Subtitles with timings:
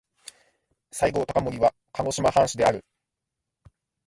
[0.91, 2.83] 西郷隆盛は鹿児島藩士である。